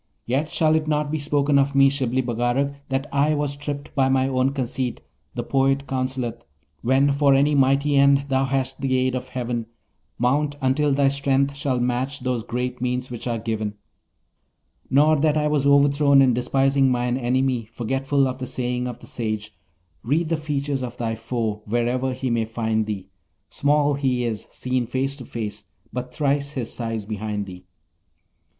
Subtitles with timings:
[0.25, 4.09] Yet shall it not be spoken of me, Shibli Bagarag, that I was tripped by
[4.09, 4.99] my own conceit;
[5.35, 6.43] the poet counselleth:
[6.81, 9.67] "When for any mighty end thou hast the aid of heaven,
[10.17, 13.75] Mount until thy strength shall match those great means which are given":
[14.89, 19.05] nor that I was overthrown in despising mine enemy, forgetful of the saying of the
[19.05, 19.53] sage:
[20.01, 23.09] "Read the features of thy foe, wherever he may find thee,
[23.51, 27.65] Small he is, seen face to face, but thrice his size behind thee."